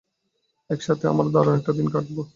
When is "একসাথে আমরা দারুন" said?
0.69-1.53